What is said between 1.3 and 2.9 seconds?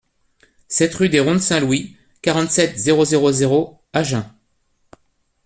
Saint-Louis, quarante-sept,